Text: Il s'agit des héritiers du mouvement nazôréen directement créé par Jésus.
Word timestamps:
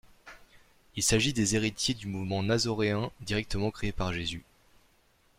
Il 0.95 1.03
s'agit 1.03 1.31
des 1.31 1.53
héritiers 1.55 1.93
du 1.93 2.07
mouvement 2.07 2.41
nazôréen 2.41 3.11
directement 3.19 3.69
créé 3.69 3.91
par 3.91 4.13
Jésus. 4.13 4.41